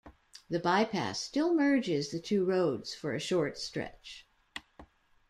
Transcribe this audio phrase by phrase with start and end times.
[0.49, 4.27] The bypass still merges the two roads for a short stretch.